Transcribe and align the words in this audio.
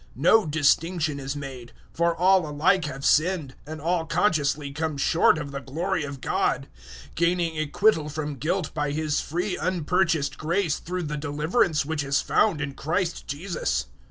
No 0.15 0.47
distinction 0.47 1.19
is 1.19 1.35
made; 1.35 1.73
003:023 1.93 1.97
for 1.97 2.15
all 2.15 2.49
alike 2.49 2.85
have 2.85 3.05
sinned, 3.05 3.53
and 3.67 3.79
all 3.79 4.07
consciously 4.07 4.71
come 4.71 4.97
short 4.97 5.37
of 5.37 5.51
the 5.51 5.59
glory 5.61 6.03
of 6.03 6.21
God, 6.21 6.67
003:024 7.09 7.09
gaining 7.17 7.59
acquittal 7.59 8.09
from 8.09 8.37
guilt 8.37 8.73
by 8.73 8.89
His 8.93 9.19
free 9.19 9.57
unpurchased 9.59 10.39
grace 10.39 10.79
through 10.79 11.03
the 11.03 11.17
deliverance 11.17 11.85
which 11.85 12.03
is 12.03 12.19
found 12.19 12.61
in 12.61 12.73
Christ 12.73 13.27
Jesus. 13.27 13.85